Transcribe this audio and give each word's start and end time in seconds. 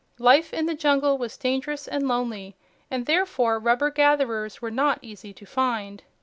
Life 0.17 0.51
in 0.51 0.65
the 0.65 0.73
jungle 0.73 1.19
was 1.19 1.37
dangerous 1.37 1.87
and 1.87 2.07
lonely, 2.07 2.55
and 2.89 3.05
therefore 3.05 3.59
rubber 3.59 3.91
gatherers 3.91 4.59
were 4.59 4.71
not 4.71 4.97
easy 5.03 5.31
to 5.33 5.45
find. 5.45 6.01